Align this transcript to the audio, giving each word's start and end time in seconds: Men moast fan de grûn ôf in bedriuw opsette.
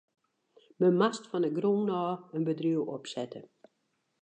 Men 0.79 0.97
moast 1.01 1.23
fan 1.31 1.45
de 1.45 1.49
grûn 1.57 1.89
ôf 2.07 2.21
in 2.35 2.45
bedriuw 2.47 2.83
opsette. 2.95 3.39